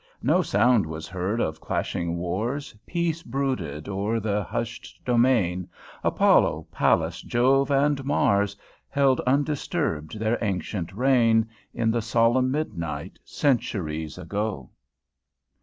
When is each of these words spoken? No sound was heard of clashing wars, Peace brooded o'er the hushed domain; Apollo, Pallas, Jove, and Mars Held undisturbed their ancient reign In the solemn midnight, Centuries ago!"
No 0.23 0.41
sound 0.41 0.87
was 0.87 1.07
heard 1.07 1.39
of 1.39 1.61
clashing 1.61 2.17
wars, 2.17 2.73
Peace 2.87 3.21
brooded 3.21 3.87
o'er 3.87 4.19
the 4.19 4.41
hushed 4.43 4.99
domain; 5.05 5.69
Apollo, 6.03 6.65
Pallas, 6.71 7.21
Jove, 7.21 7.69
and 7.69 8.03
Mars 8.03 8.57
Held 8.89 9.19
undisturbed 9.27 10.17
their 10.17 10.39
ancient 10.43 10.91
reign 10.91 11.47
In 11.71 11.91
the 11.91 12.01
solemn 12.01 12.49
midnight, 12.49 13.19
Centuries 13.23 14.17
ago!" 14.17 14.71